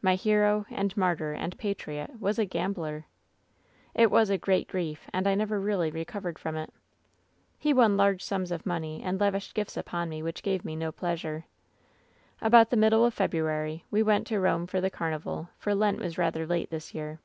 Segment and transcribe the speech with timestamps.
[0.00, 3.04] My hero, and martyr, and patriot was a gambler!
[3.94, 6.72] "It was a great grief, and I never really recovered from it.
[7.58, 10.92] "He won large sums of money, and lavished gifts upon me which gave me no
[10.92, 11.44] pleasure.
[12.40, 16.16] "About the middle of February we went to Rome for the carnival, for Lent was
[16.16, 17.20] rather late this year.